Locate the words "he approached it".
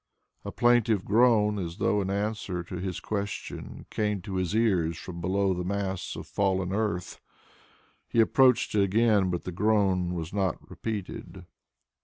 8.07-8.81